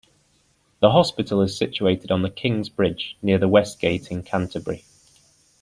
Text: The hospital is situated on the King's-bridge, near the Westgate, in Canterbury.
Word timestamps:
The 0.79 0.89
hospital 0.93 1.41
is 1.41 1.55
situated 1.55 2.09
on 2.09 2.23
the 2.23 2.31
King's-bridge, 2.31 3.17
near 3.21 3.37
the 3.37 3.47
Westgate, 3.47 4.09
in 4.09 4.23
Canterbury. 4.23 4.83